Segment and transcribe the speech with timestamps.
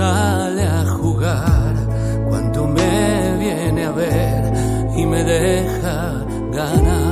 [0.00, 1.74] sale a jugar
[2.30, 4.42] cuando me viene a ver
[4.96, 7.09] y me deja ganar.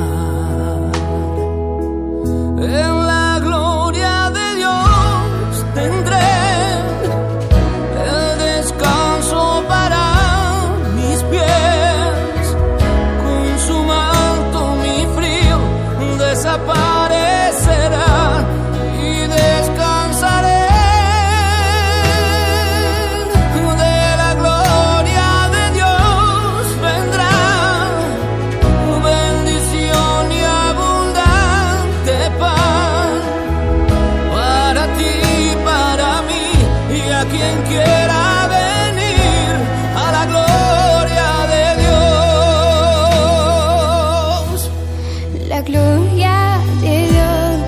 [45.48, 47.60] La gloria de Dios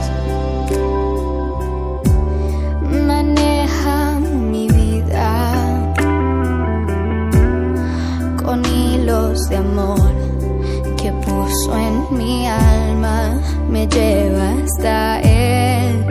[3.07, 5.95] maneja mi vida
[8.43, 10.13] con hilos de amor
[10.99, 13.41] que puso en mi alma,
[13.71, 16.05] me lleva hasta Él.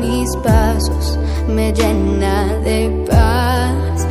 [0.00, 4.06] mis pasos, me llena de paz.